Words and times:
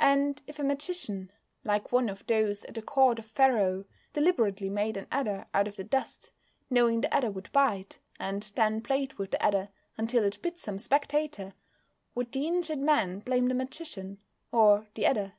And 0.00 0.40
if 0.46 0.58
a 0.58 0.64
magician, 0.64 1.30
like 1.62 1.92
one 1.92 2.08
of 2.08 2.26
those 2.26 2.64
at 2.64 2.72
the 2.74 2.80
court 2.80 3.18
of 3.18 3.26
Pharaoh, 3.26 3.84
deliberately 4.14 4.70
made 4.70 4.96
an 4.96 5.06
adder 5.12 5.44
out 5.52 5.68
of 5.68 5.76
the 5.76 5.84
dust, 5.84 6.32
knowing 6.70 7.02
the 7.02 7.12
adder 7.12 7.30
would 7.30 7.52
bite, 7.52 7.98
and 8.18 8.44
then 8.56 8.80
played 8.80 9.12
with 9.18 9.32
the 9.32 9.42
adder 9.42 9.68
until 9.98 10.24
it 10.24 10.40
bit 10.40 10.58
some 10.58 10.78
spectator, 10.78 11.52
would 12.14 12.32
the 12.32 12.46
injured 12.46 12.78
man 12.78 13.18
blame 13.18 13.48
the 13.48 13.54
magician 13.54 14.22
or 14.52 14.86
the 14.94 15.04
adder? 15.04 15.34